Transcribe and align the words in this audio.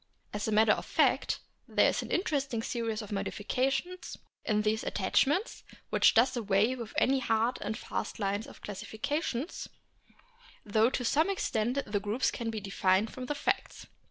As 0.33 0.47
a 0.47 0.51
matter 0.51 0.71
of 0.71 0.83
fact 0.87 1.41
there 1.67 1.87
is 1.89 2.01
an 2.01 2.09
interesting 2.09 2.63
series 2.63 3.03
of 3.03 3.11
modifications 3.11 4.17
in 4.43 4.63
these 4.63 4.83
attach 4.83 5.27
ments 5.27 5.63
which 5.91 6.15
does 6.15 6.35
away 6.35 6.75
with 6.75 6.91
any 6.97 7.19
hard 7.19 7.59
and 7.61 7.77
fast 7.77 8.17
lines 8.17 8.47
of 8.47 8.61
classification, 8.63 9.45
though 10.65 10.89
to 10.89 11.05
some 11.05 11.29
extent 11.29 11.83
the 11.85 11.99
groups 11.99 12.31
can 12.31 12.49
be 12.49 12.59
defined 12.59 13.13
from 13.13 13.27
the 13.27 13.35
facts. 13.35 13.85